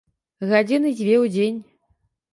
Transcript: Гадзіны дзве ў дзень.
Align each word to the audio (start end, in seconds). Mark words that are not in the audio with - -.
Гадзіны 0.53 0.95
дзве 1.01 1.15
ў 1.23 1.33
дзень. 1.37 1.59